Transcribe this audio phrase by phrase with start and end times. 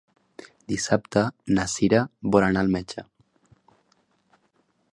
[0.71, 1.21] Dissabte
[1.57, 1.99] na Sira
[2.37, 3.05] vol anar al metge.